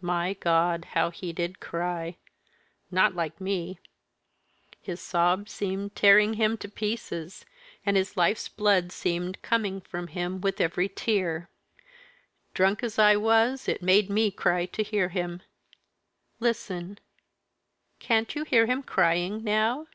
[0.00, 2.16] My God, how he did cry!
[2.90, 3.78] not like me.
[4.80, 7.44] His sobs seemed tearing him to pieces,
[7.84, 11.50] and his life's blood seemed coming from him with every tear.
[12.54, 15.42] Drunk as I was, it made me cry to hear him.
[16.40, 16.98] Listen!
[17.98, 19.88] Can't you hear him crying now?